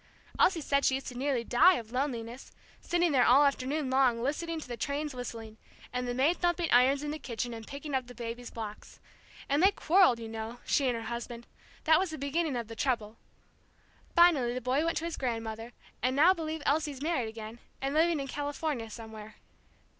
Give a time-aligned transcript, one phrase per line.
[0.39, 2.51] Elsie said she used to nearly die of loneliness,
[2.81, 5.57] sitting there all afternoon long listening to the trains whistling,
[5.93, 8.99] and the maid thumping irons in the kitchen, and picking up the baby's blocks.
[9.47, 11.45] And they quarrelled, you know, she and her husband
[11.83, 13.17] that was the beginning of the trouble.
[14.15, 15.71] Finally the boy went to his grandmother,
[16.01, 19.35] and now believe Elsie's married again, and living in California somewhere."